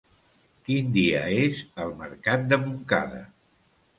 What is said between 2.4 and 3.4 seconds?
de Montcada?